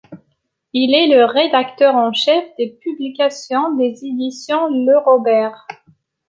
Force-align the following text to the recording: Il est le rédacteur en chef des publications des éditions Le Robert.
Il 0.73 0.95
est 0.95 1.15
le 1.15 1.25
rédacteur 1.25 1.93
en 1.95 2.11
chef 2.11 2.43
des 2.57 2.71
publications 2.81 3.75
des 3.75 4.03
éditions 4.03 4.67
Le 4.67 4.97
Robert. 4.97 5.67